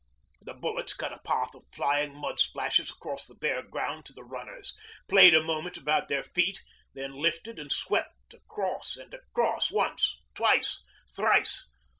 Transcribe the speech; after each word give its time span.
The 0.41 0.55
bullets 0.55 0.95
cut 0.95 1.13
a 1.13 1.19
path 1.19 1.53
of 1.53 1.67
flying 1.71 2.15
mud 2.15 2.39
splashes 2.39 2.89
across 2.89 3.27
the 3.27 3.35
bare 3.35 3.61
ground 3.61 4.03
to 4.05 4.13
the 4.13 4.23
runners, 4.23 4.73
played 5.07 5.35
a 5.35 5.43
moment 5.43 5.77
about 5.77 6.07
their 6.07 6.23
feet, 6.23 6.63
then 6.95 7.11
lifted 7.13 7.59
and 7.59 7.71
swept 7.71 8.33
across 8.33 8.97
and 8.97 9.13
across 9.13 9.69
once, 9.69 10.17
twice, 10.33 10.83
thrice. 11.15 11.67